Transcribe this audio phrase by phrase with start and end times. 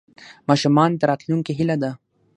[0.49, 1.91] ماشومان د راتلونکي هیله ده.